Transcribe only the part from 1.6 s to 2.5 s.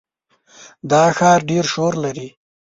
شور لري.